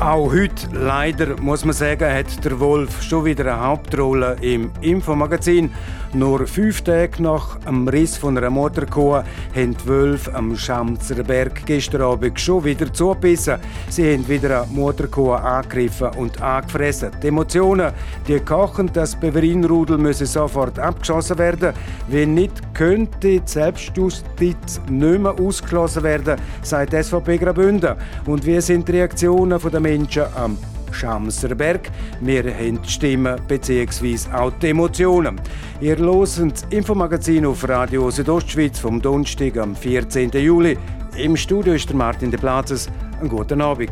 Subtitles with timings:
[0.00, 5.70] Auch heute, leider muss man sagen, hat der Wolf schon wieder eine Hauptrolle im Infomagazin.
[6.14, 9.22] Nur fünf Tage nach dem Riss von einer Motorkuh
[9.54, 13.60] haben die Wölfe am Schamzer Berg gestern Abend schon wieder zugebissen.
[13.90, 17.10] Sie haben wieder eine Motorkuh angegriffen und angefressen.
[17.22, 17.92] Die Emotionen,
[18.26, 21.74] die kochen, das Beverinrudel müsse sofort abgeschossen werden.
[22.08, 27.94] Wenn nicht, könnte die Selbstjustiz nicht mehr ausgeschlossen werden, sagt SVP Graubünden.
[28.26, 30.56] Und wie sind die Reaktionen der Menschen am
[30.92, 31.90] Schamserberg.
[32.20, 34.16] Wir haben die Stimmen bzw.
[34.32, 35.40] auch die Emotionen.
[35.80, 40.30] Ihr hört das Infomagazin auf Radio Südostschweiz vom Donnerstag am 14.
[40.30, 40.78] Juli.
[41.16, 42.88] Im Studio ist der Martin de Platzes.
[43.18, 43.90] Einen guten Abend.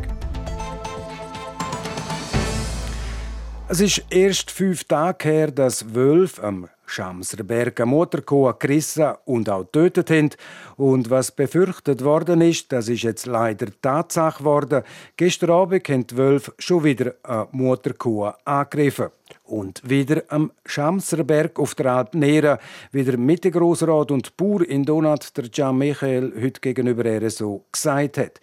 [3.67, 9.63] Es ist erst fünf Tage her, dass Wölfe am Schamserberg eine Motorkuh gerissen und auch
[9.63, 10.29] getötet haben.
[10.75, 14.83] Und was befürchtet worden ist, das ist jetzt leider Tatsache geworden.
[15.15, 19.09] Gestern Abend haben die Wölfe schon wieder eine Motorkuh angegriffen.
[19.43, 22.59] Und wieder am Schamserberg auf der Alp Nera,
[22.91, 27.65] wieder mit dem Grossrat und Bauer in Donat, der Gian Michael heute gegenüber er so
[27.71, 28.39] gesagt hat.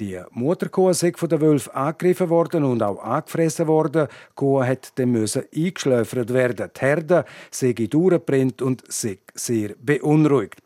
[0.00, 4.08] Die Mutterkuh sei von den Wölfen angegriffen worden und auch angefressen worden.
[4.08, 6.70] Die Kuh hat dann eingeschläfert werden.
[6.74, 10.60] Die Herde sei durchgebrannt und sei sehr beunruhigt.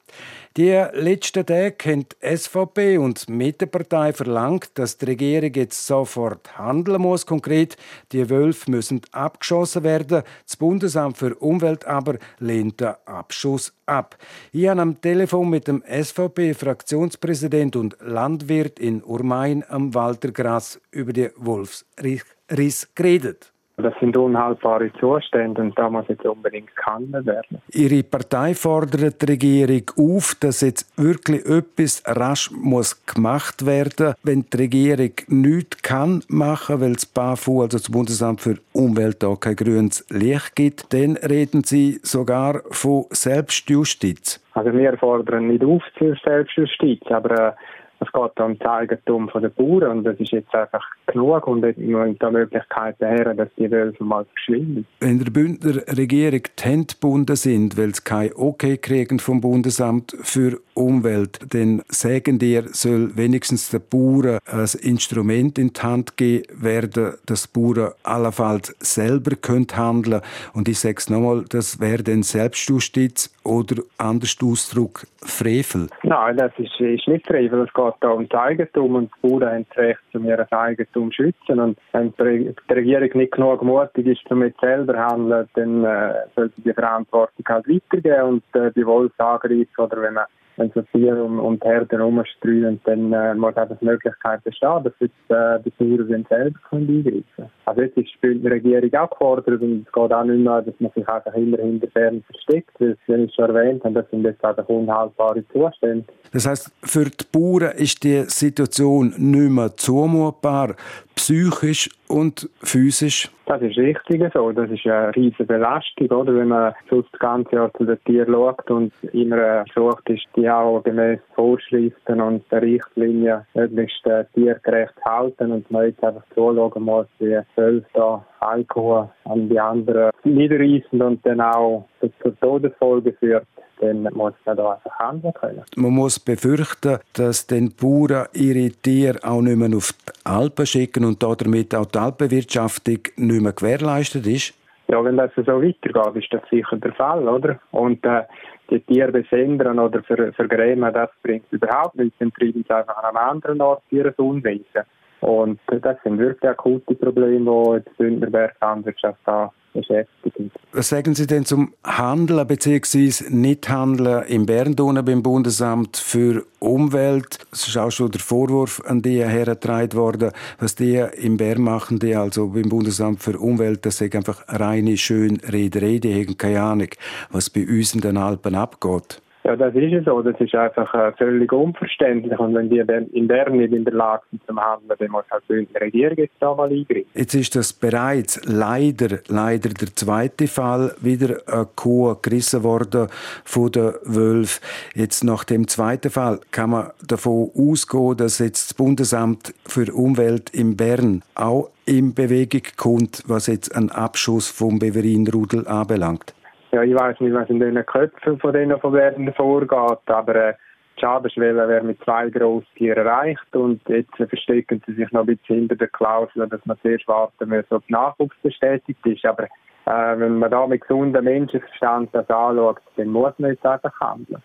[0.56, 6.56] Die letzten Tage haben die SVP und die Mittepartei verlangt, dass die Regierung jetzt sofort
[6.56, 7.26] handeln muss.
[7.26, 7.76] Konkret,
[8.12, 10.22] die Wölfe müssen abgeschossen werden.
[10.46, 14.16] Das Bundesamt für Umwelt aber lehnt den Abschuss ab.
[14.50, 21.12] Ich habe am Telefon mit dem SVP-Fraktionspräsident und Landwirt in Urmain am Walter Grass über
[21.12, 23.52] die Wolfsriss geredet.
[23.78, 27.60] Das sind unhaltbare Zustände und da muss jetzt unbedingt gehandelt werden.
[27.74, 34.46] Ihre Partei fordert die Regierung auf, dass jetzt wirklich etwas rasch muss gemacht werden Wenn
[34.50, 39.56] die Regierung nichts kann machen, weil das BAFU, also das Bundesamt für Umwelt, da kein
[39.56, 44.42] grünes Licht gibt, dann reden Sie sogar von Selbstjustiz.
[44.54, 47.52] Also wir fordern nicht auf zur Selbstjustiz, aber äh,
[48.00, 51.76] es geht um das Eigentum der Bauern und das ist jetzt einfach genug und es
[51.76, 54.86] müssen da Möglichkeiten her, dass die Wölfe mal verschwinden.
[55.00, 60.16] Wenn der Bündner Regierung die Hände gebunden sind, weil sie kein Okay kriegen vom Bundesamt
[60.20, 66.62] für Umwelt, dann sagen dir, soll wenigstens den Bauern ein Instrument in die Hand gegeben
[66.62, 70.20] werden, dass die Bauern allenfalls selber können handeln
[70.52, 75.88] Und ich sage es nochmal, das wäre dann Selbstjustiz oder anders Ausdruck Frevel.
[76.02, 77.60] Nein, das ist, ist nicht Frevel.
[77.60, 81.10] Es geht da um das Eigentum und die Bauern haben das Recht, um ihr Eigentum
[81.10, 81.60] zu schützen.
[81.60, 86.14] Und wenn die Regierung nicht genug mutig ist, um jetzt selber zu handeln, dann äh,
[86.34, 90.70] soll sie die Verantwortung halt weitergeben und äh, die Wolf angreifen oder wenn man wenn
[90.72, 94.92] so Tiere um, um die Herde herumstreuen, dann äh, muss einfach die Möglichkeit bestehen, dass
[95.00, 97.50] jetzt äh, die Bauern selber können eingreifen können.
[97.64, 100.92] Also jetzt ist die Regierung auch gefordert und es geht auch nicht mehr, dass man
[100.94, 104.44] sich einfach immer hinter Bern versteckt, weil, wie ich schon erwähnt habe, das sind jetzt
[104.44, 106.04] einfach unhaltbare Zustände.
[106.32, 110.76] Das heißt, für die Bauern ist die Situation nicht mehr zumutbar
[111.16, 113.30] psychisch und physisch?
[113.46, 114.52] Das ist richtig so.
[114.52, 116.34] Das ist eine riesige Belastung, oder?
[116.34, 120.45] Wenn man sonst das ganze Jahr zu den Tieren schaut und immer versucht ist, die
[120.50, 126.82] auch gemäß Vorschriften und der Richtlinien möglichst äh, tiergerecht halten und man jetzt einfach zuschauen
[126.82, 131.86] muss, wie Völker da Alkohol an die anderen niederreißen und dann auch
[132.22, 133.46] zur Todesfolge führt
[133.80, 135.62] dann muss man da einfach handeln können.
[135.76, 141.04] Man muss befürchten, dass den Bauern ihre Tiere auch nicht mehr auf die Alpen schicken
[141.04, 144.54] und damit auch die Alpenwirtschaftung nicht mehr gewährleistet ist?
[144.88, 147.58] Ja, wenn das so weitergeht, ist das sicher der Fall, oder?
[147.72, 148.22] Und äh,
[148.70, 152.18] die Tiere besendern oder ver vergrämen, das bringt überhaupt nichts.
[152.18, 154.82] Dann treiben sie einfach an einem anderen Ort ihre Unwesen.
[155.26, 160.52] Und das sind wirklich akute Probleme, die die Bündnerberg Landwirtschaft da beschäftigen.
[160.72, 163.24] Was sagen Sie denn zum Handeln bzw.
[163.30, 167.40] Nichthandeln im Berndonen beim Bundesamt für Umwelt?
[167.50, 170.30] Es ist auch schon der Vorwurf an die hergetragen worden,
[170.60, 174.96] was die im Bern machen, die also beim Bundesamt für Umwelt, das ist einfach reine
[174.96, 176.88] schön Rederei, die haben keine Ahnung,
[177.30, 179.20] was bei uns in den Alpen abgeht.
[179.46, 180.22] Ja, das ist es so.
[180.22, 182.36] Das ist einfach äh, völlig unverständlich.
[182.36, 182.78] Und wenn die
[183.12, 186.34] in Bern nicht in der Lage sind zum Handeln, dann muss halt die Regierung jetzt
[186.40, 187.06] da mal eingreifen.
[187.14, 193.06] Jetzt ist das bereits leider, leider der zweite Fall, wieder eine Kuh gerissen worden
[193.44, 194.64] von den Wölfen.
[194.96, 200.50] Jetzt nach dem zweiten Fall kann man davon ausgehen, dass jetzt das Bundesamt für Umwelt
[200.50, 206.34] in Bern auch in Bewegung kommt, was jetzt einen Abschuss vom Beverin-Rudel anbelangt
[206.72, 210.54] ja, ich weiß nicht, was in den Köpfen von denen Verwerten vorgeht, aber äh,
[210.96, 215.56] die Schadensschwelle wäre mit zwei Grosstieren erreicht und jetzt verstecken sie sich noch ein bisschen
[215.56, 219.24] hinter der Klausel, dass man zuerst warten muss, ob Nachwuchs bestätigt ist.
[219.26, 223.92] Aber äh, wenn man da mit gesundem Menschenverstand das anschaut, dann muss man jetzt einfach
[224.00, 224.42] handeln.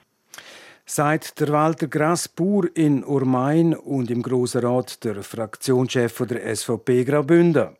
[0.85, 7.77] Seit der Walter Graspur in Urmain und im Grossen Rat der Fraktionschef der SVP Graubünden.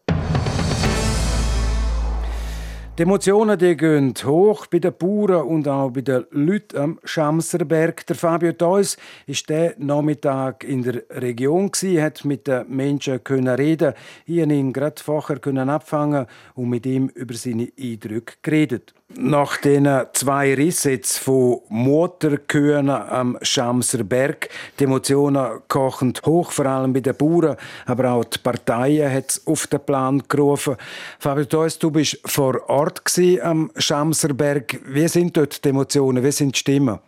[3.02, 8.06] Die Emotionen die gehen hoch bei den Bauern und auch bei den Leuten am Schamserberg.
[8.06, 8.96] Der Fabio Theus
[9.26, 13.96] ist der Nachmittag in der Region gsi, hat mit den Menschen reden.
[14.28, 18.94] Ich ihn gerade vorher abfangen und mit ihm über seine Eindrücke geredet.
[19.18, 24.50] Nach den zwei Rissen von Motorkühen am Schamser Berg,
[24.80, 29.48] die Emotionen kochen hoch, vor allem bei den Bauern, aber auch die Parteien hat es
[29.48, 30.76] auf den Plan gerufen.
[31.20, 33.02] Fabio Theus, du bist vor Ort
[33.42, 34.80] am Schamser Berg.
[34.86, 37.00] Wie sind dort die Emotionen, wie sind die Stimmen?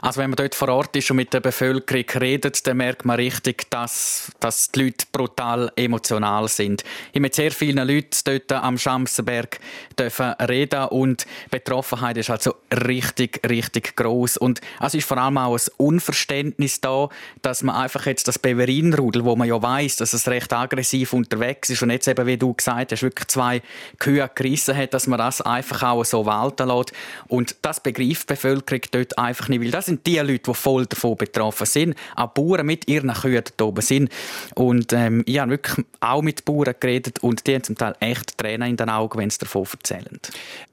[0.00, 3.16] Also wenn man dort vor Ort ist und mit der Bevölkerung redet, dann merkt man
[3.16, 6.84] richtig, dass, dass die Leute brutal emotional sind.
[7.12, 9.58] Ich mit sehr vielen Leuten dort am Schamsenberg
[9.98, 12.54] dürfen reden und die Betroffenheit ist also
[12.86, 17.08] richtig, richtig groß und es ist vor allem auch ein Unverständnis da,
[17.42, 21.70] dass man einfach jetzt das Beverinrudel, wo man ja weiß, dass es recht aggressiv unterwegs
[21.70, 23.62] ist und jetzt eben, wie du gesagt hast, wirklich zwei
[23.98, 26.92] Kühe gerissen hat, dass man das einfach auch so walten lässt
[27.28, 30.54] und das begreift die Bevölkerung dort einfach nicht, weil das sind sind die Leute, die
[30.54, 31.94] voll davon betroffen sind.
[32.14, 34.10] Auch Bauern mit ihren Kühen da oben sind.
[34.54, 38.36] Und ähm, ich habe wirklich auch mit Bauern geredet und die haben zum Teil echt
[38.38, 40.20] Tränen in den Augen, wenn sie davon erzählen.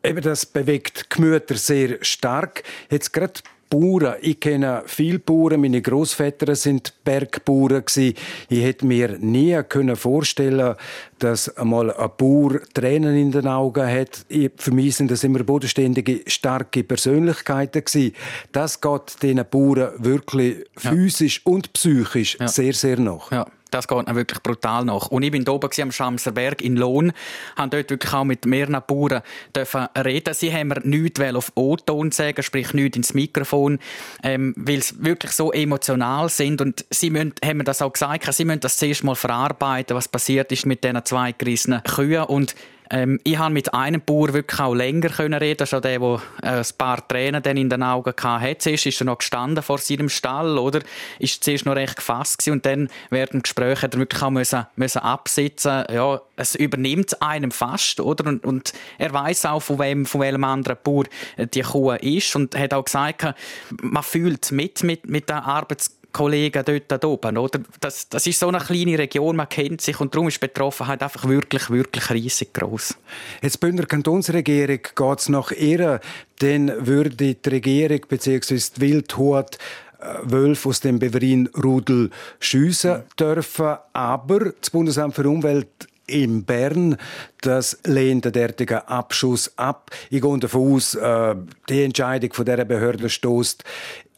[0.03, 2.63] Eben, das bewegt Gemüter sehr stark.
[2.89, 3.33] Jetzt gerade
[3.73, 4.17] Bauern.
[4.21, 5.59] Ich kenne viele Bauern.
[5.59, 8.15] Meine Großväter sind Bergbauern Ich
[8.49, 10.75] hätte mir nie können vorstellen,
[11.17, 14.27] dass einmal ein Bauer Tränen in den Augen hat.
[14.57, 18.13] Für mich sind das immer bodenständige, starke Persönlichkeiten gewesen.
[18.51, 21.51] Das geht diesen Bauern wirklich physisch ja.
[21.51, 22.47] und psychisch ja.
[22.47, 23.31] sehr, sehr nach.
[23.31, 23.47] Ja.
[23.73, 25.07] Das geht dann wirklich brutal nach.
[25.07, 27.11] Und ich bin oben am Schamserberg in Lohn,
[27.55, 29.21] haben dort wirklich auch mit mehreren Bauern
[29.55, 30.33] dürfen reden.
[30.33, 33.79] Sie haben mir nichts auf O-Ton sagen, sprich nichts ins Mikrofon,
[34.23, 36.61] ähm, weil sie wirklich so emotional sind.
[36.61, 40.07] Und sie müssen, haben mir das auch gesagt, sie müssen das zuerst mal verarbeiten, was
[40.07, 42.23] passiert ist mit diesen zwei gerissenen Kühen.
[42.23, 42.55] Und
[42.93, 46.47] ähm, ich habe mit einem Bauer wirklich auch länger können reden, schon der, der äh,
[46.59, 48.57] ein paar Tränen in den Augen hatte.
[48.59, 50.81] Zuerst ist er noch gestanden vor seinem Stall, oder?
[51.17, 54.99] Ist zuerst noch recht gefasst gewesen, und dann während dem er wirklich auch müssen, müssen
[54.99, 55.85] absitzen.
[55.91, 58.29] Ja, es übernimmt einem fast, oder?
[58.29, 61.05] Und, und er weiß auch, von wem, von welchem anderen Bauer
[61.37, 63.33] die Kuh ist und hat auch gesagt,
[63.81, 67.37] man fühlt mit mit, mit der Arbeits Kollegen dort oben.
[67.37, 67.59] Oder?
[67.81, 71.27] Das, das ist so eine kleine Region, man kennt sich und darum ist Betroffenheit einfach
[71.27, 72.95] wirklich, wirklich riesig groß.
[73.41, 75.99] Jetzt Bündner Kantonsregierung geht es nach ihr,
[76.39, 78.55] dann würde die Regierung bzw.
[78.77, 79.57] die Wildhut
[79.99, 86.97] äh, Wölfe aus dem Beverin-Rudel schiessen dürfen, aber das Bundesamt für Umwelt in Bern.
[87.41, 89.91] Das lehnt den derartigen Abschuss ab.
[90.09, 91.35] Ich gehe davon aus, äh,
[91.69, 93.63] die Entscheidung von dieser Behörde stößt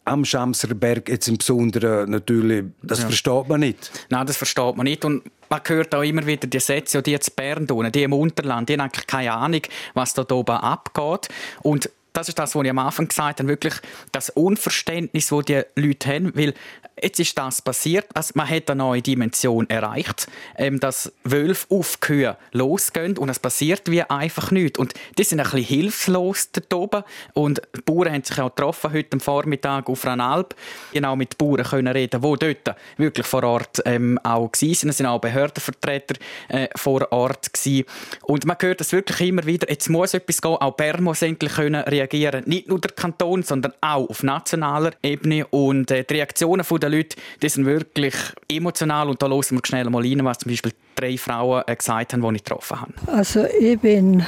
[0.06, 3.06] am Schamserberg jetzt im Besonderen natürlich, das ja.
[3.06, 3.90] versteht man nicht.
[4.08, 7.34] Nein, das versteht man nicht und man hört auch immer wieder die Sätze, die jetzt
[7.36, 9.62] Bern tun, die im Unterland, die haben eigentlich keine Ahnung,
[9.94, 11.28] was da oben abgeht
[11.62, 13.74] und das ist das, was ich am Anfang gesagt habe, wirklich
[14.10, 16.54] das Unverständnis, das die Leute haben, weil
[17.02, 20.26] jetzt ist das passiert, also man hat eine neue Dimension erreicht,
[20.56, 24.78] ähm, dass Wölfe auf Kühe losgehen und es passiert wie einfach nichts.
[24.78, 28.92] Und die sind ein bisschen hilflos dort oben und die Bauern haben sich auch getroffen
[28.92, 30.54] heute Vormittag auf Ranalp,
[30.92, 34.88] genau mit Bauern können reden, die dort wirklich vor Ort ähm, auch waren.
[34.88, 36.16] Es sind auch Behördenvertreter
[36.48, 37.84] äh, vor Ort gewesen.
[38.22, 41.54] Und man hört das wirklich immer wieder, jetzt muss etwas gehen, auch Bern muss endlich
[41.54, 46.64] können reagieren, nicht nur der Kanton, sondern auch auf nationaler Ebene und äh, die Reaktionen
[46.85, 48.14] der den Leuten, die sind wirklich
[48.48, 52.12] emotional und da hören wir schnell mal rein, was zum Beispiel drei Frauen äh, gesagt
[52.12, 52.92] haben, die ich getroffen habe.
[53.06, 54.24] Also ich bin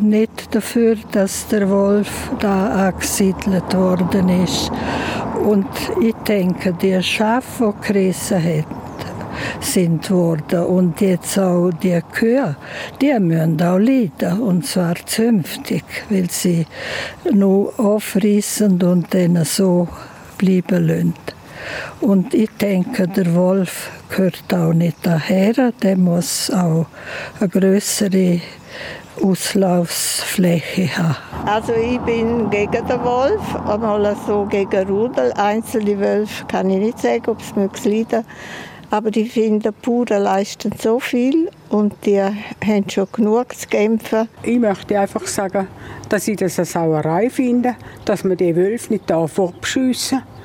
[0.00, 4.70] nicht dafür, dass der Wolf da angesiedelt worden ist.
[5.44, 5.68] Und
[6.00, 8.66] ich denke, der Schaf, der gerissen hat,
[9.60, 10.64] sind worden.
[10.64, 12.56] Und jetzt auch die Kühe,
[13.00, 16.66] die müssen auch leiden, und zwar zünftig, weil sie
[17.32, 19.88] nur aufreißen und dann so
[20.38, 21.14] bleiben lassen.
[22.00, 25.72] Und ich denke, der Wolf gehört auch nicht daher.
[25.82, 26.86] Der muss auch
[27.40, 28.40] eine größere
[29.22, 31.16] Auslaufsfläche haben.
[31.46, 35.32] Also ich bin gegen den Wolf, einmal so gegen Rudel.
[35.32, 38.24] Einzelne Wölfe kann ich nicht sagen, ob es leiden.
[38.90, 44.28] Aber ich finde, die Bauern leisten so viel und die haben schon genug zu kämpfen.
[44.42, 45.68] Ich möchte einfach sagen,
[46.08, 47.74] dass ich das eine Sauerei finde,
[48.06, 50.37] dass man die Wölfe nicht abschiessen darf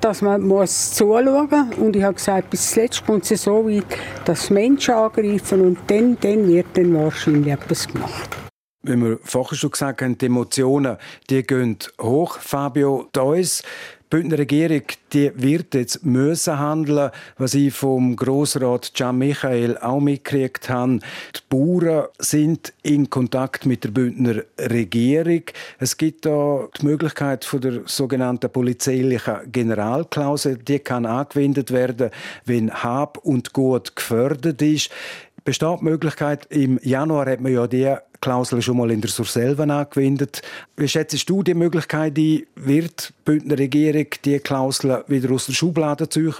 [0.00, 1.78] dass man muss zuschauen muss.
[1.78, 3.84] Und ich habe gesagt, bis zuletzt kommt es so weit,
[4.24, 8.36] dass Menschen angreifen und dann, dann wird dann wahrscheinlich etwas gemacht.
[8.82, 10.96] Wie wir vorher schon gesagt haben, die Emotionen
[11.28, 12.38] die gehen hoch.
[12.38, 13.62] Fabio Deus,
[14.06, 14.82] die Bündner Regierung
[15.12, 20.98] die wird jetzt müssen handeln, was ich vom Grossrat Gian Michael auch mitgekriegt habe.
[21.34, 25.42] Die Bauern sind in Kontakt mit der Bündner Regierung.
[25.78, 32.10] Es gibt da die Möglichkeit von der sogenannten polizeilichen Generalklausel, die kann angewendet werden,
[32.44, 34.90] wenn Hab und Gut gefördert ist
[35.46, 39.64] besteht die Möglichkeit, im Januar hat man ja die Klausel schon mal in der Surselva
[39.64, 40.42] angewendet.
[40.76, 45.52] Wie schätzt du die Möglichkeit ein, wird die Bündner Regierung die Klausel wieder aus der
[45.52, 46.34] Schublade ziehen?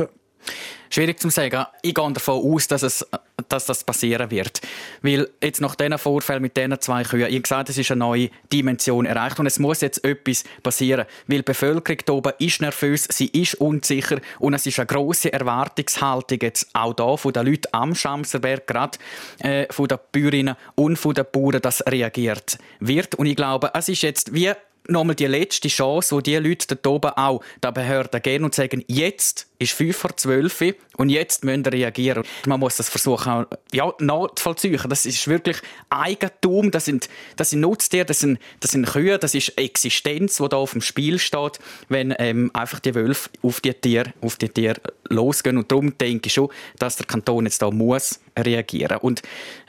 [0.91, 1.67] Schwierig zu sagen.
[1.83, 3.07] Ich gehe davon aus, dass, es,
[3.49, 4.61] dass das passieren wird.
[5.03, 8.31] Weil jetzt nach diesen Vorfällen mit diesen zwei Kühen, ich gesagt, es ist eine neue
[8.53, 11.07] Dimension erreicht und es muss jetzt etwas passieren.
[11.27, 15.33] Weil die Bevölkerung hier oben ist nervös, sie ist unsicher und es ist eine grosse
[15.33, 18.99] Erwartungshaltung jetzt auch da von den Leuten am Schamserberg, gerade
[19.41, 23.17] äh, von den Bäuerinnen und von den Bauern, dass reagiert wird.
[23.17, 24.53] Und ich glaube, es ist jetzt wie
[24.89, 28.85] nochmal die letzte Chance, wo die Leute dort oben auch der Behörde gehen und sagen,
[28.89, 32.25] jetzt ist 5 vor 12 und jetzt müssen wir reagieren.
[32.47, 34.81] Man muss das versuchen, ja, nachzuvollziehen.
[34.89, 35.59] Das ist wirklich
[35.91, 40.49] Eigentum, das sind, das sind Nutztiere, das sind, das sind Kühe, das ist Existenz, die
[40.49, 41.59] da auf dem Spiel steht,
[41.89, 45.59] wenn ähm, einfach die Wölfe auf die Tiere, auf die Tiere losgehen.
[45.59, 46.49] Und darum denke ich schon,
[46.79, 48.99] dass der Kanton jetzt da muss reagieren.
[48.99, 49.23] Und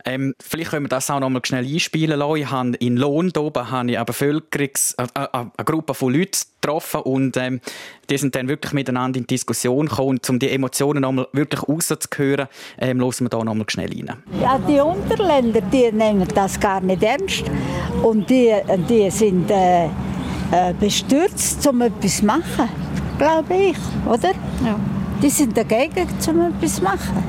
[0.06, 2.38] ähm, vielleicht können wir das auch noch mal schnell einspielen lassen.
[2.38, 7.02] Ich habe in Lohn oben habe ich eine Bevölkerungs-, eine, eine, Gruppe von Leuten getroffen
[7.02, 7.62] und ähm,
[8.10, 10.10] die sind dann wirklich miteinander in Diskussion gekommen.
[10.10, 12.48] Und um die Emotionen noch mal wirklich rauszuhören,
[12.80, 14.18] ähm, hören wir da noch mal schnell rein.
[14.42, 17.44] Ja, die Unterländer, die nehmen das gar nicht ernst
[18.04, 18.54] und die,
[18.90, 22.70] die sind äh, äh, bestürzt, um etwas zu machen,
[23.18, 24.32] glaube ich, oder?
[24.66, 24.80] Ja.
[25.22, 27.24] Die sind dagegen, um etwas zu machen.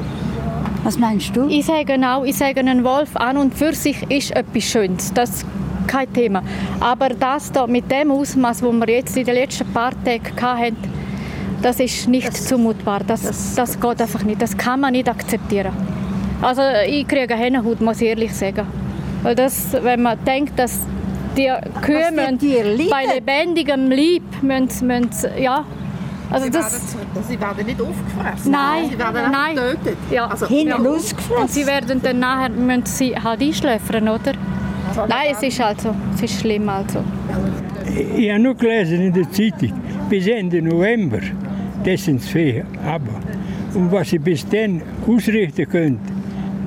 [0.84, 1.48] Was meinst du?
[1.48, 5.12] Ich sage genau, ich sage, ein Wolf an und für sich ist etwas Schönes.
[5.12, 5.46] Das ist
[5.86, 6.42] kein Thema.
[6.80, 10.76] Aber das da mit dem Ausmaß, wo wir jetzt in den letzten paar Tagen hatten,
[11.62, 13.00] das ist nicht das, zumutbar.
[13.06, 14.40] Das, das, das geht einfach nicht.
[14.40, 15.72] Das kann man nicht akzeptieren.
[16.40, 18.66] Also ich kriege einen Hennenhut, muss ich ehrlich sagen.
[19.22, 20.80] Weil das, wenn man denkt, dass
[21.36, 21.50] die
[21.82, 22.38] Kühe müssen,
[22.90, 25.64] bei lebendigem Leib müssen, müssen, ja,
[26.30, 28.52] also sie, das, werden, sie werden nicht aufgefressen.
[28.52, 29.56] Nein, sie werden nein.
[29.56, 29.96] getötet.
[30.10, 30.26] Ja.
[30.26, 30.90] Also, Hinten ja.
[30.90, 31.42] ausgefressen.
[31.42, 34.32] Und sie werden dann nachher müssen sie halt einschläfern, oder?
[34.88, 37.02] Also, nein, es ist also, es ist schlimm also.
[38.16, 39.72] Ich habe nur gelesen in der Zeitung,
[40.10, 41.20] bis Ende November,
[41.88, 43.20] das sind es Aber
[43.74, 45.98] und was sie bis dann ausrichten können,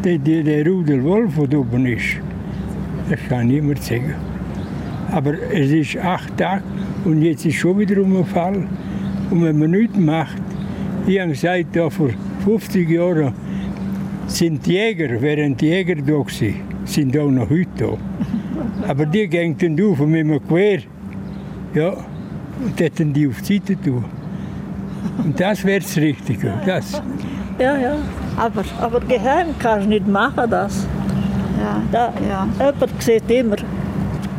[0.03, 2.17] der, der, der Rudel Wolf, der oben ist,
[3.09, 4.15] das kann niemand sagen.
[5.11, 6.63] Aber es ist acht Tage
[7.05, 8.67] und jetzt ist schon wieder um Fall.
[9.29, 10.41] Und wenn man nichts macht,
[11.05, 12.09] ich habe gesagt, ja, vor
[12.43, 13.33] 50 Jahren
[14.27, 17.97] sind die Jäger, wären die Jäger da gewesen, sind auch noch heute da.
[18.87, 20.81] Aber die gehen dann auf mit einem Gewehr.
[21.75, 24.20] Ja, und dann die auf die Seite tun.
[25.23, 26.53] Und das wäre das Richtige.
[26.65, 27.01] Das.
[27.59, 27.95] Ja, ja.
[28.37, 30.87] Aber, aber geheim kannst du nicht machen, das.
[31.59, 31.81] Ja.
[31.91, 32.47] Da, ja.
[32.57, 33.55] Jemand sieht immer.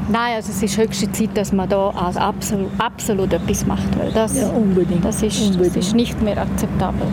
[0.09, 3.99] Nein, also es ist höchste Zeit, dass man da also absolut, absolut etwas macht.
[3.99, 5.04] Weil das, ja, unbedingt.
[5.04, 5.76] Das ist, unbedingt.
[5.76, 7.07] Das ist nicht mehr akzeptabel.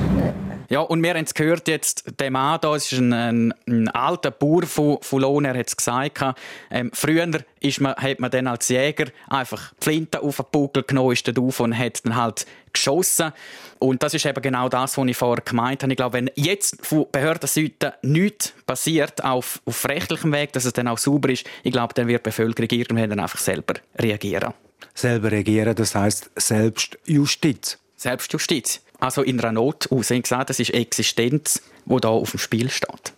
[0.69, 4.29] Ja, und wir haben es gehört jetzt, der Mann da, ist ein, ein, ein alter
[4.29, 6.23] Bauer von, von Lohn, er hat es gesagt.
[6.69, 7.27] Ähm, früher
[7.59, 11.27] ist man, hat man dann als Jäger einfach die Flinte auf den Buckel genommen, ist
[11.27, 13.33] dort auf und hat dann halt geschossen.
[13.79, 15.91] Und das ist eben genau das, was ich vorher gemeint habe.
[15.91, 20.87] Ich glaube, wenn jetzt von Behördenseite nichts passiert, auf, auf rechtlichem Weg, dass es dann
[20.87, 24.53] auch sauber ist, ich glaube, dann wird die Bevölkerung irgendwann dann einfach selber reagieren.
[24.93, 27.79] Selber reagieren, das heißt Selbstjustiz.
[27.95, 28.83] Selbstjustiz.
[28.99, 30.11] Also in einer Not aus.
[30.11, 33.13] Ich gesagt, das ist Existenz, die da auf dem Spiel steht.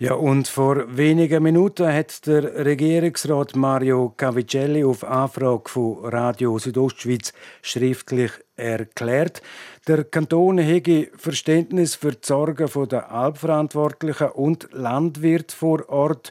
[0.00, 7.32] Ja, und vor wenigen Minuten hat der Regierungsrat Mario Cavicelli auf Anfrage von Radio Südostschweiz
[7.62, 9.42] schriftlich erklärt,
[9.88, 16.30] der Kanton hege Verständnis für die Sorgen der Alpverantwortlichen und Landwirte vor Ort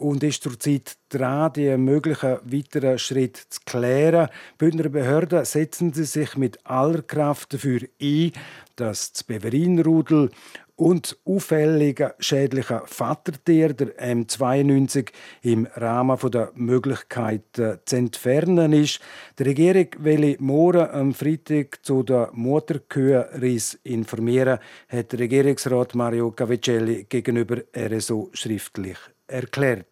[0.00, 4.28] und ist zurzeit dran, die möglichen weiteren Schritte zu klären.
[4.28, 8.32] Die Bündner Behörden setzen sie sich mit aller Kraft dafür ein,
[8.76, 10.30] dass das Beverinrudel
[10.80, 15.10] und auffälliger schädlicher Vatertier, der M92,
[15.42, 19.00] im Rahmen der Möglichkeiten zu entfernen ist.
[19.38, 27.58] Die Regierung will morgen am Freitag zu der Mutterkühe-Riss informieren, hat Regierungsrat Mario Cavicelli gegenüber
[27.76, 28.96] RSO schriftlich
[29.30, 29.86] erklärt.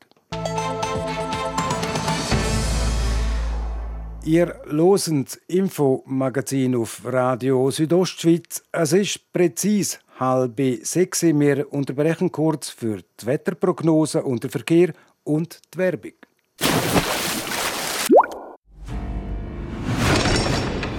[4.24, 8.62] Ihr losend Infomagazin auf Radio Südostschweiz.
[8.72, 11.22] Es ist präzise halb sechs.
[11.22, 14.92] Wir unterbrechen kurz für die Wetterprognose und den Verkehr
[15.24, 16.12] und die Werbung.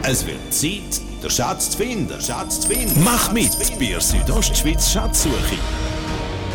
[0.01, 2.19] Es wird Zeit, den Schatz zu finden.
[2.19, 3.03] Schatz zu finden.
[3.03, 5.88] Mach mit bei der Südostschweiz Schatzsuche.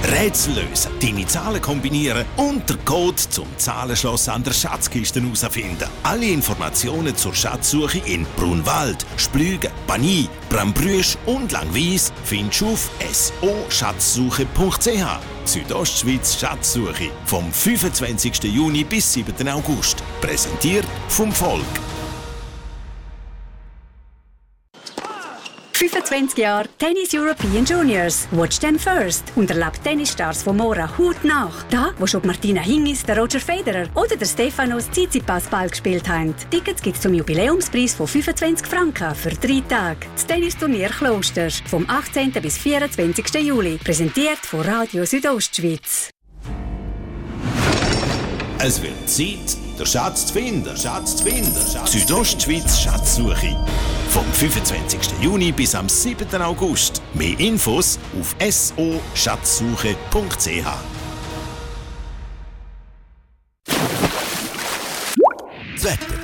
[0.05, 5.89] Rätsel lösen, deine Zahlen kombinieren und den Code zum Zahlenschloss an der Schatzkiste herausfinden.
[6.03, 15.07] Alle Informationen zur Schatzsuche in Brunwald, Splügen, Bani, Brambrüsch und Langwies findest du auf so-schatzsuche.ch.
[15.47, 18.45] Südostschweiz Schatzsuche vom 25.
[18.45, 19.49] Juni bis 7.
[19.49, 20.03] August.
[20.21, 21.94] Präsentiert vom Volk.
[25.75, 28.29] 25 Jahre Tennis European Juniors.
[28.31, 31.65] Watch them first und erlebt Tennisstars von Mora Hut nach.
[31.65, 36.33] Da, wo schon Martina Hingis, der Roger Federer oder der Stefanos Tsitsipas Ball gespielt haben.
[36.51, 40.07] Tickets gibt es zum Jubiläumspreis von 25 Franken für drei Tage.
[40.15, 42.31] Das Tennisturnier Klosters vom 18.
[42.41, 43.35] bis 24.
[43.43, 43.79] Juli.
[43.83, 46.11] Präsentiert von Radio Südostschweiz.
[48.61, 50.77] Es wird Zeit, den Schatz zu finden.
[50.77, 51.55] Schatz zu finden.
[51.87, 53.57] Südostschweiz Schatzsuche.
[54.11, 55.15] Vom 25.
[55.21, 56.43] Juni bis am 7.
[56.43, 57.03] August.
[57.15, 60.67] Mehr Infos auf so-schatzsuche.ch.
[65.83, 66.24] Wetter.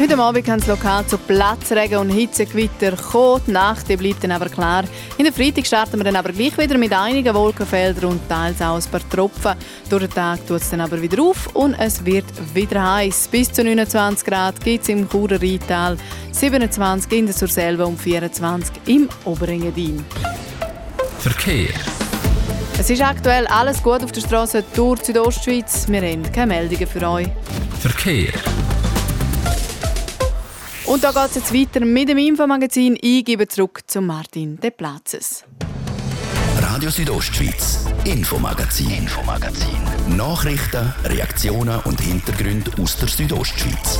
[0.00, 3.42] Heute Abend kann es lokal zu Platzregen und Hitzegewitter kommen.
[3.48, 4.84] Die Nacht die bleibt dann aber klar.
[5.16, 8.76] In der Freitag starten wir dann aber gleich wieder mit einigen Wolkenfeldern und teils auch
[8.76, 9.56] ein paar Tropfen.
[9.90, 13.26] Durch den Tag tut es dann aber wieder auf und es wird wieder heiß.
[13.26, 15.96] Bis zu 29 Grad gibt es im Churer Rheintal,
[16.30, 20.04] 27 in der Surselva und 24 im Oberengadin.
[21.18, 21.74] Verkehr.
[22.78, 25.88] Es ist aktuell alles gut auf der Straße durch Südostschweiz.
[25.88, 27.26] Wir haben keine Meldungen für euch.
[27.80, 28.32] Verkehr.
[30.88, 32.96] Und da geht es jetzt weiter mit dem Infomagazin.
[33.02, 35.44] Ich gebe zurück zu Martin De Platzes.
[36.62, 39.76] Radio Südostschweiz, Infomagazin, Infomagazin.
[40.16, 43.98] Nachrichten, Reaktionen und Hintergründe aus der Südostschweiz.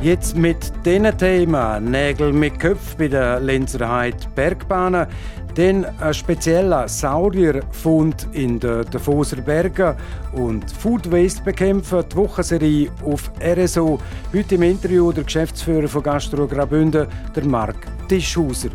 [0.00, 5.08] Jetzt mit diesen Themen Nägel mit Köpfen bei der Lenzerheit Bergbahnen.
[5.54, 9.94] Dann ein spezieller Saurierfund in den Davoser Bergen
[10.32, 14.00] und Food Waste bekämpfen, die Wochenserie auf RSO.
[14.32, 18.70] Heute im Interview der Geschäftsführer von Gastro Graubünden, der Marc Tischhauser.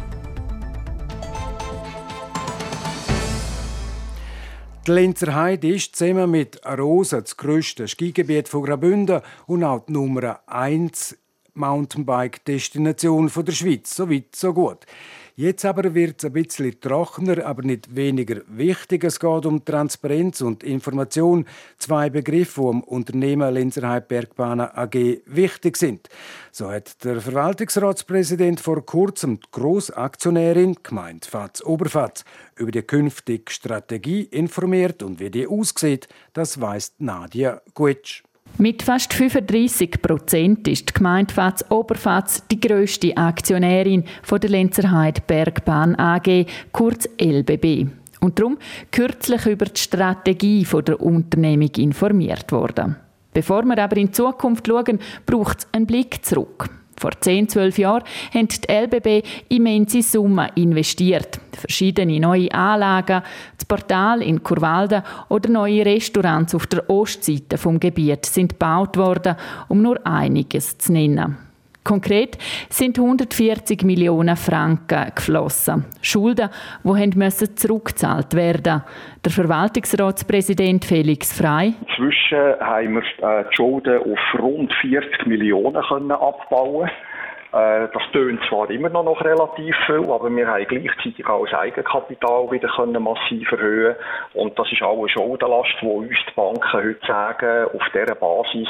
[4.88, 9.92] Die Lenzer Heide ist zusammen mit Arosa das grösste Skigebiet von Graubünden und auch die
[9.92, 11.18] Nummer 1
[11.56, 13.94] Mountainbike-Destination der Schweiz.
[13.94, 14.86] So weit, so gut.
[15.40, 19.06] Jetzt aber wird es ein bisschen trockener, aber nicht weniger wichtig.
[19.06, 21.46] Es geht um Transparenz und Information.
[21.78, 26.10] Zwei Begriffe, die am Unternehmen Lenzerheim Bergbahnen AG wichtig sind.
[26.52, 32.26] So hat der Verwaltungsratspräsident vor kurzem die Grossaktionärin, gemeint Fatz Oberfatz,
[32.58, 38.24] über die künftige Strategie informiert und wie die aussieht, das weist Nadia Gutsch.
[38.58, 45.22] Mit fast 35 Prozent ist die Gemeinde Fatz Oberfatz die grösste Aktionärin von der Lenzerheide
[45.26, 47.88] Bergbahn AG, kurz LBB.
[48.20, 48.58] Und darum
[48.92, 52.98] kürzlich über die Strategie der Unternehmung informiert worden.
[53.34, 56.70] Bevor wir aber in Zukunft schauen, braucht es einen Blick zurück.
[57.00, 61.40] Vor 10, 12 Jahren haben die LBB immense Summen investiert.
[61.54, 63.24] Verschiedene neue Anlagen,
[63.58, 69.36] das Portal in Kurwalden oder neue Restaurants auf der Ostseite vom Gebiet sind gebaut worden,
[69.70, 71.49] um nur einiges zu nennen.
[71.90, 72.38] Konkret
[72.70, 75.86] sind 140 Millionen Franken geflossen.
[76.04, 76.52] Schulden,
[76.84, 78.84] die müssen zurückgezahlt werden.
[79.26, 81.74] Der Verwaltungsratspräsident Felix Frei.
[81.88, 86.92] Inzwischen haben wir äh, die Schulden auf rund 40 Millionen können abbauen.
[87.54, 92.52] Äh, das tönt zwar immer noch relativ viel, aber wir haben gleichzeitig auch das Eigenkapital
[92.52, 93.96] wieder können massiv erhöhen
[94.36, 98.70] und das ist auch eine Schuldenlast, die uns die Banken heute sagen, auf dieser Basis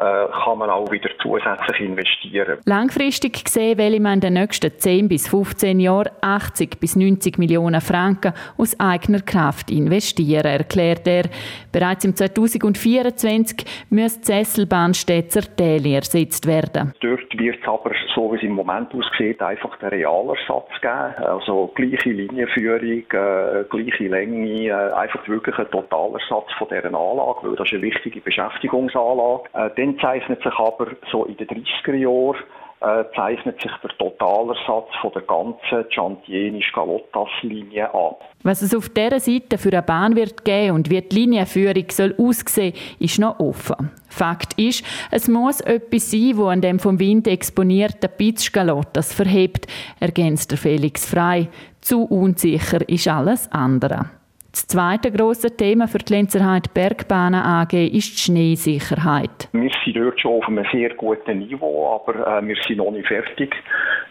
[0.00, 2.58] kann man auch wieder zusätzlich investieren.
[2.64, 7.80] Langfristig gesehen will man in den nächsten 10 bis 15 Jahren 80 bis 90 Millionen
[7.80, 11.24] Franken aus eigener Kraft investieren, erklärt er.
[11.72, 16.92] Bereits im 2024 muss die Sesselbahn Stetzer Täli ersetzt werden.
[17.00, 21.24] Dort wird es aber, so wie es im Moment aussieht, einfach den Realersatz geben.
[21.24, 27.56] Also gleiche Linienführung, äh, gleiche Länge, äh, einfach wirklich ein Totalersatz von dieser Anlage, weil
[27.56, 29.44] das ist eine wichtige Beschäftigungsanlage.
[29.54, 32.38] Äh, dann zeichnet sich aber so in den 30er Jahren
[32.80, 38.24] äh, zeichnet sich der Totalersatz von der ganzen Giantieni-Scalottas-Linie ab.
[38.42, 42.14] Was es auf dieser Seite für eine Bahn wird geben und wie die Linienführung soll
[42.16, 43.90] aussehen, ist noch offen.
[44.08, 49.66] Fakt ist, es muss etwas sein, wo an dem vom Wind exponierten Pitz Scalottas verhebt,
[50.00, 51.48] ergänzt Felix Frei.
[51.82, 54.08] Zu unsicher ist alles andere.
[54.52, 59.48] Das zweite grosse Thema für die Lenzerheide Bergbahnen AG ist die Schneesicherheit.
[59.52, 63.06] Wir sind dort schon auf einem sehr guten Niveau, aber äh, wir sind noch nicht
[63.06, 63.54] fertig.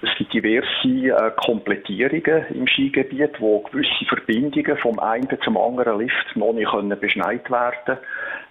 [0.01, 6.35] Es gibt diverse äh, Komplettierungen im Skigebiet, wo gewisse Verbindungen vom einen zum anderen Lift
[6.35, 7.97] noch nicht können beschneit werden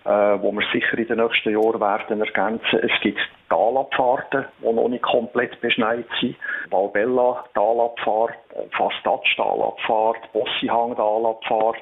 [0.09, 2.79] äh, wo wir sicher in den nächsten Jahren werden ergänzen.
[2.81, 3.19] Es gibt
[3.51, 6.37] Talabfahrten, die noch nicht komplett beschneit sind.
[6.71, 8.35] Valbella Talabfahrt,
[8.71, 11.77] Fastatsch Talabfahrt, Bossihang Talabfahrt,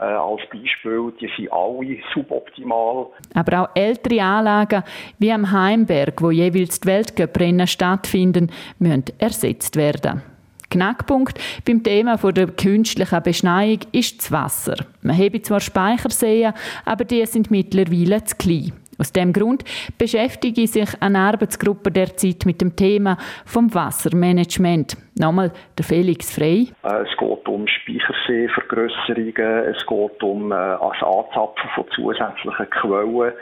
[0.00, 3.06] äh, als Beispiel, die sind alle suboptimal.
[3.34, 4.82] Aber auch ältere Anlagen
[5.20, 10.31] wie am Heimberg, wo jeweils die Weltcuprennen stattfinden, müssen ersetzt werden.
[10.72, 14.76] Knackpunkt beim Thema der künstlichen Beschneiung ist das Wasser.
[15.02, 16.54] Man habe zwar Speicherseen,
[16.84, 18.72] aber die sind mittlerweile zu klein.
[18.98, 19.64] Aus dem Grund
[19.98, 24.96] beschäftige sich eine Arbeitsgruppe derzeit mit dem Thema vom Wassermanagement.
[25.18, 26.68] Nochmal der Felix Frey.
[26.84, 33.32] Äh, es geht um Speicherseevergrösserungen, es geht um äh, das Anzapfen von zusätzlichen Quellen,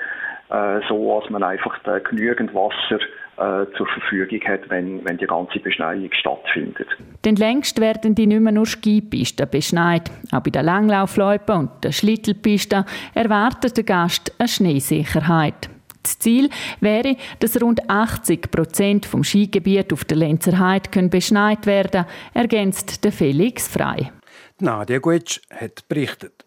[0.51, 3.01] äh, so dass man einfach genügend Wasser
[3.41, 6.89] äh, zur Verfügung hat, wenn, wenn die ganze Beschneiung stattfindet.
[7.25, 10.11] Denn längst werden die nicht mehr nur Skipisten beschneit.
[10.31, 15.71] Auch bei den Langlaufloipen und der Schlittelpisten erwartet der Gast eine Schneesicherheit.
[16.03, 16.49] Das Ziel
[16.81, 23.13] wäre, dass rund 80 Prozent vom Skigebiet auf der Lenzer Heide beschneit werden, ergänzt der
[23.13, 24.13] Felix Frei.
[24.61, 26.45] Nadia Guetsch hat berichtet.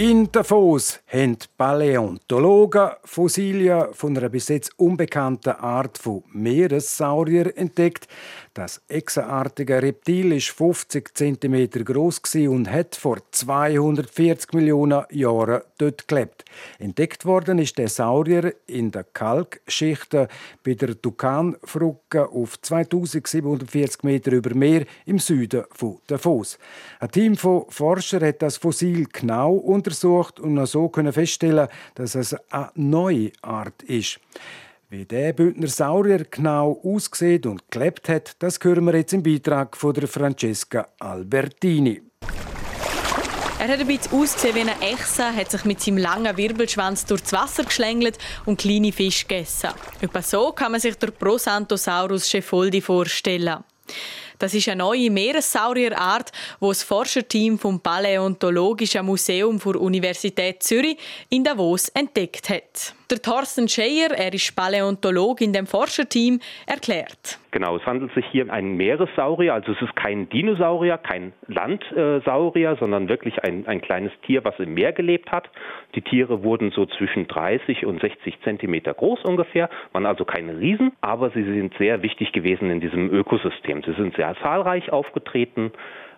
[0.00, 8.08] In Davos haben Paläontologen Fossilien von einer bis jetzt unbekannten Art von Meeressaurier entdeckt.
[8.52, 16.44] Das echsenartige Reptil ist 50 cm groß und hat vor 240 Millionen Jahren dort gelebt.
[16.80, 20.26] Entdeckt worden ist der Saurier in der Kalkschichten
[20.64, 26.58] bei der Tukanfrucke auf 2740 Meter über Meer im Süden von Davos.
[26.98, 32.34] Ein Team von Forschern hat das Fossil genau untersucht und so können feststellen, dass es
[32.50, 34.18] eine neue Art ist.
[34.92, 39.76] Wie der Bündner Saurier genau aussieht und gelebt hat, das hören wir jetzt im Beitrag
[39.76, 42.02] von der Francesca Albertini.
[43.60, 47.32] Er hat ein bisschen ausgesehen wie eine Echse, hat sich mit seinem langen Wirbelschwanz durchs
[47.32, 49.70] Wasser geschlängelt und kleine Fische gegessen.
[50.00, 53.62] Etwa so kann man sich der Prosantosaurus Schefoldi vorstellen.
[54.40, 60.98] Das ist eine neue Meeressaurierart, die das Forscherteam vom Paläontologischen Museum der Universität Zürich
[61.28, 62.96] in Davos entdeckt hat.
[63.10, 67.40] Der Thorsten Scheyer, er ist Paläontolog in dem Forscherteam, erklärt.
[67.50, 72.76] Genau, es handelt sich hier um einen Meeressaurier, also es ist kein Dinosaurier, kein Landsaurier,
[72.78, 75.50] sondern wirklich ein, ein kleines Tier, was im Meer gelebt hat.
[75.96, 80.92] Die Tiere wurden so zwischen 30 und 60 Zentimeter groß ungefähr, waren also keine Riesen,
[81.00, 83.82] aber sie sind sehr wichtig gewesen in diesem Ökosystem.
[83.82, 85.72] Sie sind sehr zahlreich aufgetreten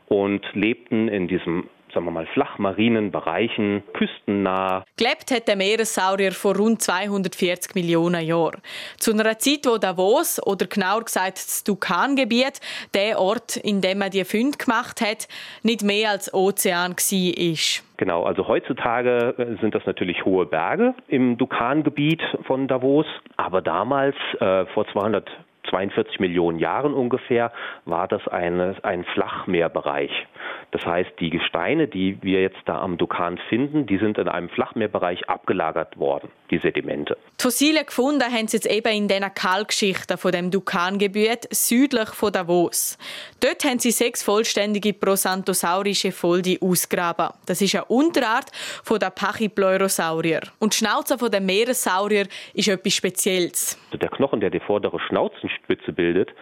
[0.09, 4.85] und lebten in diesem sagen wir mal, flachmarinen Bereichen, küstennah.
[4.97, 8.61] Gelebt hat der Meeressaurier vor rund 240 Millionen Jahren.
[8.99, 12.61] Zu einer Zeit, wo Davos, oder genauer gesagt das Dukan-Gebiet,
[12.95, 15.29] der Ort, in dem man die Funde gemacht hat,
[15.63, 17.83] nicht mehr als Ozean war.
[17.99, 24.17] Genau, also heutzutage äh, sind das natürlich hohe Berge im Dukan-Gebiet von Davos, aber damals,
[24.41, 25.31] äh, vor 200
[25.71, 27.53] 42 Millionen Jahren ungefähr
[27.85, 30.11] war das eine, ein Flachmeerbereich.
[30.73, 34.49] Das heißt, die Gesteine, die wir jetzt da am Dukan finden, die sind in einem
[34.49, 37.19] Flachmeerbereich abgelagert worden, die Sedimente.
[37.39, 42.33] Die Fossile gefunden haben sie jetzt eben in diesen Kalkschichten von dem Dukangebiet südlich von
[42.33, 42.97] Davos.
[43.41, 47.29] Dort haben sie sechs vollständige prosanthosaurische Foldi ausgraben.
[47.45, 48.51] Das ist eine Unterart
[48.83, 50.41] von der Pachypleurosaurier.
[50.59, 53.79] Und die Schnauze von dem Meeressaurier ist etwas Spezielles.
[53.93, 54.99] Der Knochen, der die vordere
[55.53, 56.33] Schnauzenspitze bildet,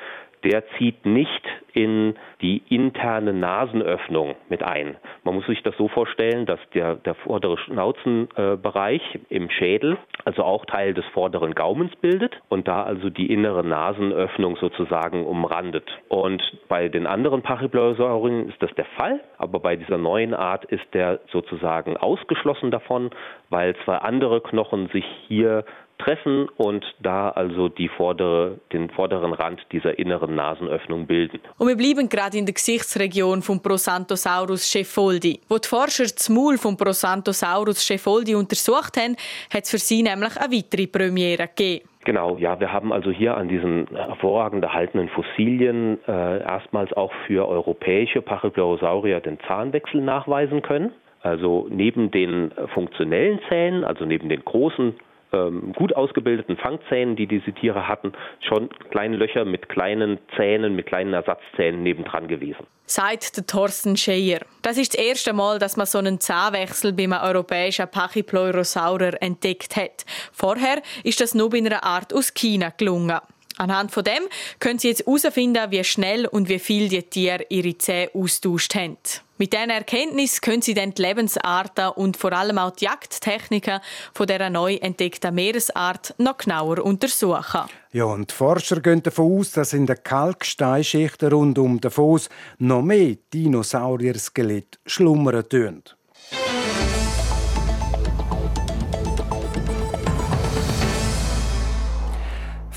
[0.44, 4.96] der zieht nicht in die interne Nasenöffnung mit ein.
[5.22, 10.42] Man muss sich das so vorstellen, dass der, der vordere Schnauzenbereich äh, im Schädel also
[10.42, 15.88] auch Teil des vorderen Gaumens bildet und da also die innere Nasenöffnung sozusagen umrandet.
[16.08, 20.84] Und bei den anderen Pachypleurosaurien ist das der Fall, aber bei dieser neuen Art ist
[20.94, 23.10] der sozusagen ausgeschlossen davon,
[23.48, 25.64] weil zwei andere Knochen sich hier
[26.00, 31.40] treffen und da also die vordere, den vorderen Rand dieser inneren Nasenöffnung bilden.
[31.58, 35.40] Und wir bleiben gerade in der Gesichtsregion vom Prosanthosaurus schefoldi.
[35.48, 39.16] Wo die Forscher das Maul vom Prosanthosaurus schefoldi untersucht haben,
[39.52, 41.90] hat es für sie nämlich eine weitere Premiere gegeben.
[42.04, 47.46] Genau, ja, wir haben also hier an diesen hervorragend erhaltenen Fossilien äh, erstmals auch für
[47.46, 50.92] europäische Pachypleurosaurier den Zahnwechsel nachweisen können.
[51.22, 54.94] Also neben den funktionellen Zähnen, also neben den großen
[55.32, 60.86] ähm, gut ausgebildeten Fangzähnen, die diese Tiere hatten, schon kleine Löcher mit kleinen Zähnen, mit
[60.86, 62.66] kleinen Ersatzzähnen nebendran gewesen.
[62.86, 64.40] Sagt der Thorsten Scheier.
[64.62, 70.04] Das ist das erste Mal, dass man so einen Zahnwechsel beim europäischen Pachypleurosaurer entdeckt hat.
[70.32, 73.18] Vorher ist das nur bei einer Art aus China gelungen.
[73.58, 74.22] Anhand von dem
[74.58, 78.96] können Sie jetzt herausfinden, wie schnell und wie viel die Tiere ihre Zähne austauscht haben.
[79.40, 83.80] Mit diesen Erkenntnis können Sie dann die Lebensarten und vor allem auch die Jagdtechniken
[84.12, 87.62] von dieser neu entdeckten Meeresart noch genauer untersuchen.
[87.90, 92.28] Ja, und die Forscher gehen davon aus, dass in den Kalksteinschichten rund um den Fuß
[92.58, 95.84] noch mehr Dinosaurier-Skelett schlummern tun.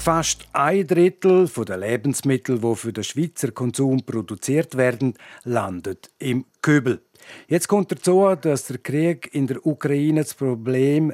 [0.03, 5.13] Fast ein Drittel der Lebensmittel, die für den Schweizer Konsum produziert werden,
[5.45, 7.01] landet im Kübel.
[7.47, 11.13] Jetzt kommt dazu, dass der Krieg in der Ukraine das Problem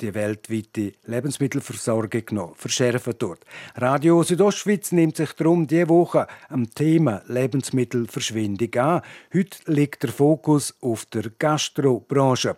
[0.00, 3.38] die weltweite Lebensmittelversorgung noch verschärfen tut.
[3.76, 9.02] Radio Südostschweiz nimmt sich darum diese Woche am Thema Lebensmittelverschwindung an.
[9.32, 12.56] Heute liegt der Fokus auf der Gastrobranche.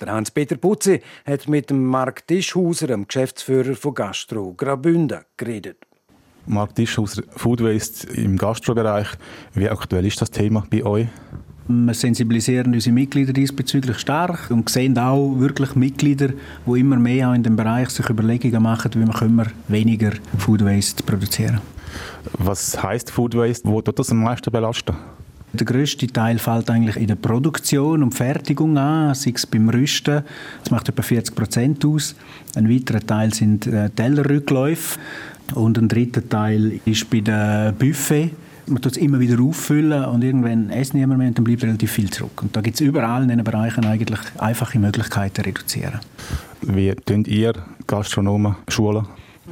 [0.00, 5.76] Der Hans-Peter Putzi hat mit dem Marc Tischhauser, dem Geschäftsführer von Gastro Graubünden, geredet.
[6.46, 9.06] Marc Tischhauser, Food Waste im Gastrobereich.
[9.54, 11.06] Wie aktuell ist das Thema bei euch?
[11.66, 16.30] Wir sensibilisieren unsere Mitglieder diesbezüglich stark und sehen auch wirklich Mitglieder,
[16.66, 21.02] die immer mehr auch in dem Bereich sich Überlegungen machen, wie man weniger Food Waste
[21.04, 21.62] produzieren
[22.34, 23.66] Was heißt Food Waste?
[23.66, 24.94] Wo tut das am meisten belasten?
[25.54, 30.22] Der grösste Teil fällt eigentlich in der Produktion und Fertigung an, sei es beim Rüsten.
[30.62, 32.16] Das macht etwa 40 Prozent aus.
[32.56, 34.98] Ein weiterer Teil sind äh, Tellerrückläufe
[35.54, 38.32] und ein dritter Teil ist bei den Buffet
[38.66, 41.92] man tut es immer wieder auffüllen und irgendwann essen niemand mehr und dann bleibt relativ
[41.92, 42.42] viel zurück.
[42.42, 46.00] Und da gibt es überall in diesen Bereichen eigentlich einfache Möglichkeiten zu reduzieren.
[46.62, 47.52] Wie tun ihr
[47.86, 49.06] Gastronomen schulen?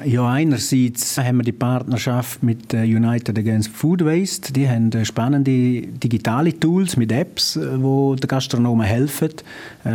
[0.05, 4.51] Ja, einerseits haben wir die Partnerschaft mit äh, United Against Food Waste.
[4.53, 9.31] Die haben äh, spannende digitale Tools mit Apps, äh, wo den Gastronomen helfen,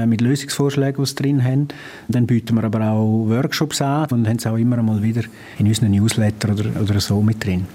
[0.05, 1.67] mit Lösungsvorschlägen, die sie drin haben.
[2.07, 5.23] Dann bieten wir aber auch Workshops an und haben es auch immer mal wieder
[5.57, 7.65] in unseren Newsletter oder, oder so mit drin.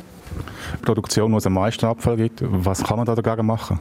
[0.83, 2.43] Produktion, wo es am meisten Abfall gibt.
[2.43, 3.81] Was kann man da dagegen machen?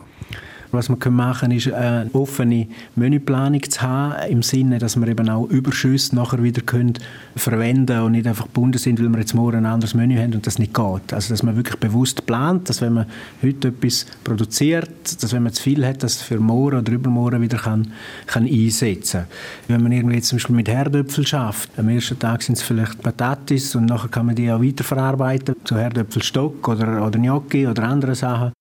[0.72, 5.30] Was man machen kann, ist eine offene Menüplanung zu haben, im Sinne, dass wir eben
[5.30, 6.94] auch Überschüsse nachher wieder können
[7.36, 10.48] verwenden und nicht einfach gebunden sind, weil wir jetzt morgen ein anderes Menü haben und
[10.48, 11.14] das nicht geht.
[11.14, 13.06] Also, dass man wirklich bewusst plant, dass wenn man
[13.44, 17.58] heute etwas produziert, dass wenn man zu viel hat, das für morgen oder übermorgen wieder
[17.58, 17.92] kann,
[18.28, 19.28] kann einsetzen kann.
[19.68, 23.76] Wenn man irgendwie zum Beispiel mit Herdöpfel schafft, am ersten Tag sind es vielleicht Patatis
[23.76, 28.54] und nachher kann man die auch weiterverarbeiten zu Herdöpfelstock oder, oder Gnocchi oder andere Sachen.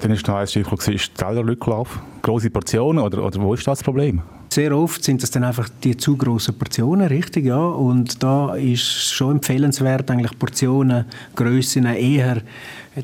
[0.00, 2.00] Dann ist noch ein Stichwort, Tellerlücke Rücklauf?
[2.22, 4.22] Große Portionen oder, oder wo ist das Problem?
[4.50, 7.58] Sehr oft sind das dann einfach die zu großen Portionen, richtig, ja.
[7.58, 12.40] Und da ist schon empfehlenswert, eigentlich Portionengrössen eher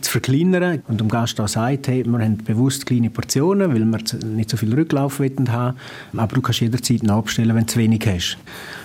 [0.01, 0.83] zu verkleinern.
[0.89, 4.57] Und dem Gast auch sagt, hey, wir haben bewusst kleine Portionen, weil wir nicht so
[4.57, 5.77] viel Rücklauf haben
[6.17, 8.39] aber du kannst jederzeit nachbestellen, wenn du zu wenig hast.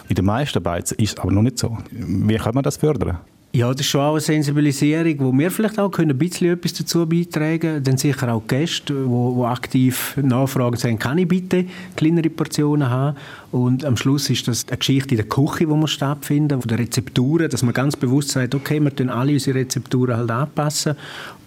[0.09, 1.77] In den meisten Beizen ist es aber noch nicht so.
[1.91, 3.19] Wie kann man das fördern?
[3.51, 6.71] Ja, das ist schon auch eine Sensibilisierung, wo wir vielleicht auch können ein bisschen etwas
[6.73, 7.83] dazu beitragen können.
[7.83, 13.17] Dann sicher auch Gäste, die aktiv nachfragen, sagen, kann ich bitte kleinere Portionen haben?
[13.51, 16.77] Und am Schluss ist das eine Geschichte in der Küche, wo wir stattfinden, von den
[16.77, 20.95] Rezepturen, dass man ganz bewusst sagt, okay, wir tun alle unsere Rezepturen halt anpassen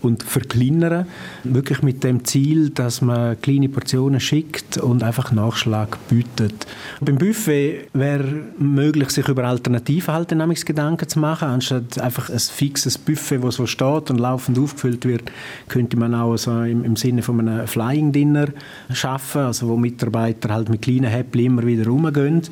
[0.03, 1.07] und verkleinern.
[1.45, 6.67] Wirklich mit dem Ziel, dass man kleine Portionen schickt und einfach Nachschlag bietet.
[7.01, 8.25] Beim Buffet wäre
[8.59, 10.31] möglich, sich über Alternativen halt
[10.67, 11.49] Gedanken zu machen.
[11.49, 15.31] Anstatt einfach ein fixes Buffet, das so steht und laufend aufgefüllt wird,
[15.69, 18.49] könnte man auch so im, im Sinne von einem Flying Dinner
[18.93, 22.43] schaffen, also wo Mitarbeiter halt mit kleinen Häppchen immer wieder rumgehen.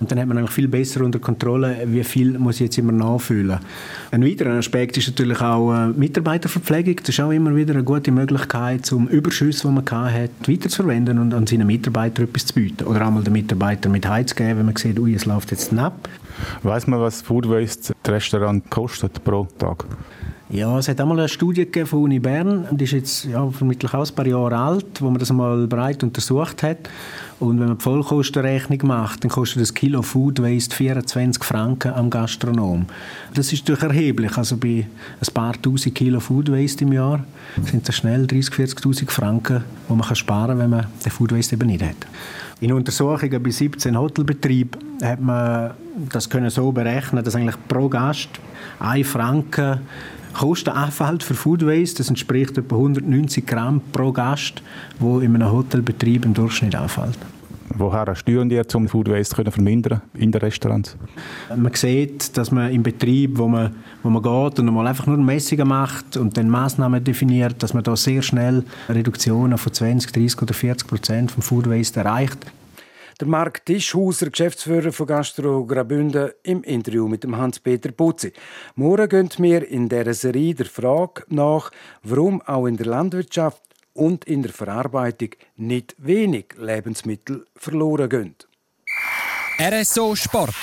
[0.00, 3.58] Und dann hat man viel besser unter Kontrolle, wie viel muss ich jetzt immer nachfüllen.
[4.10, 5.88] Ein weiterer Aspekt ist natürlich auch äh,
[6.98, 7.02] Mitarbeiterverpflegung.
[7.04, 11.34] Das ist auch immer wieder eine gute Möglichkeit, um Überschüsse, die man hat, weiterzuverwenden und
[11.34, 12.84] an seinen Mitarbeitern etwas zu bieten.
[12.84, 16.08] Oder auch mal den Mitarbeitern mit heizugeben, wenn man sieht, ui, es läuft jetzt ab.
[16.62, 19.84] Weiß man, was Food Waste das Restaurant kostet pro Tag?
[20.50, 23.92] Ja, es hat einmal eine Studie gegeben von Uni Bern, die ist jetzt ja, vermutlich
[23.92, 26.88] auch ein paar Jahre alt, wo man das mal breit untersucht hat.
[27.38, 32.08] Und wenn man die Vollkostenrechnung macht, dann kostet das Kilo Food Waste 24 Franken am
[32.08, 32.86] Gastronom.
[33.34, 34.38] Das ist durch erheblich.
[34.38, 34.86] Also bei
[35.20, 37.22] ein paar tausend Kilo Food Waste im Jahr
[37.70, 41.56] sind das schnell 30.000, 40.000 Franken, die man sparen kann, wenn man den Food Waste
[41.56, 42.06] eben nicht hat.
[42.60, 45.72] In Untersuchungen bei 17 Hotelbetrieben hat man
[46.10, 48.30] das können so berechnen, dass eigentlich pro Gast
[48.80, 49.80] ein Franken
[50.32, 51.98] Kosten anfällt für Food Waste.
[51.98, 54.62] Das entspricht etwa 190 Gramm pro Gast,
[54.98, 57.18] wo in einem Hotelbetrieb im Durchschnitt anfällt.
[57.74, 60.96] Woher steuern die, um Food Waste zu vermindern in den Restaurants?
[61.54, 65.18] Man sieht, dass man im Betrieb, wo man, wo man geht und mal einfach nur
[65.18, 70.42] Messungen macht und dann Massnahmen definiert, dass man da sehr schnell Reduktionen von 20, 30
[70.42, 72.38] oder 40 Prozent vom Food Waste erreicht.
[73.20, 78.32] Der Marc Tischhauser, Geschäftsführer von Gastro Graubünden, im Interview mit dem Hans-Peter Putzi.
[78.76, 81.72] Morgen gehen wir in dieser Serie der Frage nach,
[82.04, 83.60] warum auch in der Landwirtschaft
[83.92, 88.36] und in der Verarbeitung nicht wenig Lebensmittel verloren gehen.
[89.60, 90.54] RSO Sport.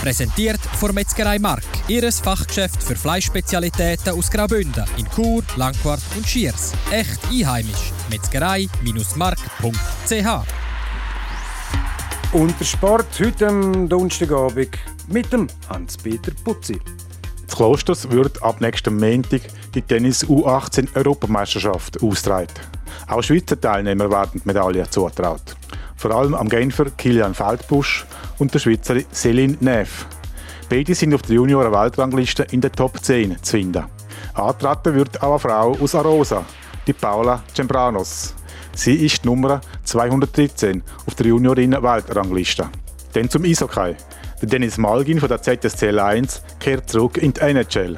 [0.00, 6.72] Präsentiert von Metzgerei Mark, ihres Fachgeschäft für Fleischspezialitäten aus Graubünden in Chur, Langquart und Schiers.
[6.90, 7.92] Echt einheimisch.
[8.08, 10.67] Metzgerei-mark.ch
[12.32, 14.76] und der Sport heute am Donnerstagabend
[15.08, 16.78] mit dem Hans-Peter Putzi.
[17.46, 19.40] Das Klosters wird ab nächsten Montag
[19.74, 22.52] die Tennis U18 Europameisterschaft austragen.
[23.06, 25.56] Auch Schweizer Teilnehmer werden die Medaille zutraut.
[25.96, 28.04] Vor allem am Genfer Kilian Feldbusch
[28.38, 30.06] und der Schweizer Céline Neff.
[30.68, 33.84] Beide sind auf der Junioren-Weltrangliste in der Top 10 zu finden.
[34.34, 36.44] Antreten wird auch eine Frau aus Arosa,
[36.86, 38.34] die Paula Cembranos.
[38.78, 42.68] Sie ist Nummer 213 auf der Juniorinnen-Weltrangliste.
[43.12, 43.96] Dann zum Eishockey.
[44.40, 47.96] Der Dennis Malgin von der ZSC Lions kehrt zurück in die NHL.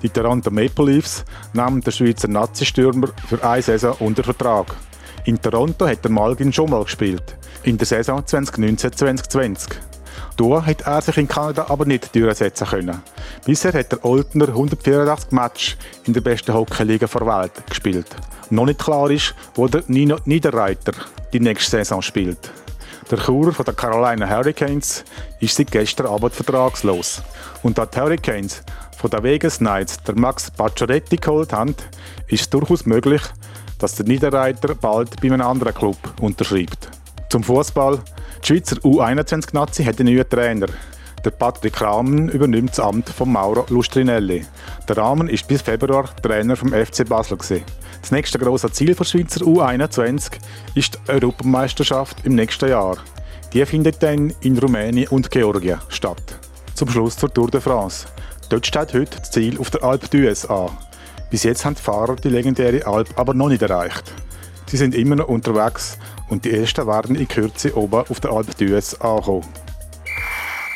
[0.00, 4.76] Die Toronto Maple Leafs nahmen den Schweizer Nazi-Stürmer für eine Saison unter Vertrag.
[5.24, 9.70] In Toronto hat der Malgin schon mal gespielt, in der Saison 2019-2020.
[10.36, 13.02] Da hat er sich in Kanada aber nicht durchsetzen können.
[13.44, 18.06] Bisher hat der Oldner 184 Matches in der besten Hockeyliga der Welt gespielt
[18.52, 20.92] noch nicht klar ist, wo der Nino Niederreiter
[21.32, 22.50] die nächste Saison spielt.
[23.10, 25.04] Der Churer von der Carolina Hurricanes
[25.40, 27.22] ist seit gestern Abend vertragslos.
[27.62, 28.62] Und da die Hurricanes
[28.98, 31.74] von der Vegas Knights der Max Pacioretty geholt haben,
[32.28, 33.22] ist es durchaus möglich,
[33.78, 36.88] dass der Niederreiter bald bei einem anderen Club unterschreibt.
[37.32, 37.98] Zum Fußball.
[38.42, 40.66] Die Schweizer U21-Nazi hat einen neuen Trainer.
[41.24, 44.44] Der Patrick Rahmen übernimmt das Amt von Mauro Lustrinelli.
[44.86, 47.38] Der Rahmen ist bis Februar Trainer vom FC Basel.
[47.38, 50.32] Das nächste große Ziel der Schweizer U21
[50.74, 52.98] ist die Europameisterschaft im nächsten Jahr.
[53.54, 56.38] Die findet dann in Rumänien und Georgien statt.
[56.74, 58.08] Zum Schluss zur Tour de France.
[58.50, 60.76] Dort steht heute das Ziel auf der Alpe d'Huez an.
[61.30, 64.12] Bis jetzt haben die Fahrer die legendäre Alp aber noch nicht erreicht.
[64.66, 65.98] Sie sind immer noch unterwegs
[66.32, 69.46] und die ersten werden in Kürze oben auf der Alpe d'Huez ankommen.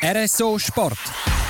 [0.05, 0.99] RSO Sport.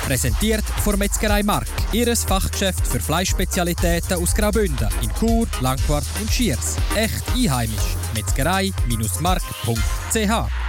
[0.05, 6.77] Präsentiert von Metzgerei Mark, ihres Fachgeschäft für Fleischspezialitäten aus Graubünden in Chur, Langquart und Schiers.
[6.95, 7.97] Echt einheimisch.
[8.15, 10.66] Metzgerei-mark.ch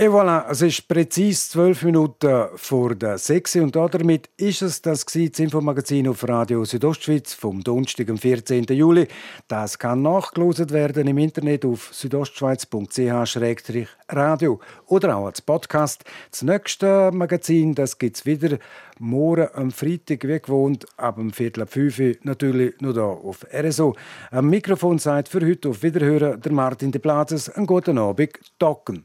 [0.00, 5.04] Et voilà, es ist präzise zwölf Minuten vor der sechs und damit ist es das,
[5.04, 8.62] das Infomagazin auf Radio Südostschweiz vom Donnerstag, am 14.
[8.66, 9.08] Juli.
[9.48, 16.04] Das kann nachgelost werden im Internet auf südostschweiz.ch-radio oder auch als Podcast.
[16.30, 18.58] Das nächste Magazin gibt es wieder
[19.00, 23.96] morgen am Freitag, wie gewohnt, ab dem Viertel ab fünf natürlich nur hier auf RSO.
[24.30, 27.48] Am Mikrofon sagt für heute auf Wiederhören der Martin de Plazes.
[27.48, 29.04] Einen guten Abend, Docken.